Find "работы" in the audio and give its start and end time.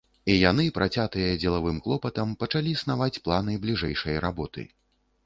4.27-4.65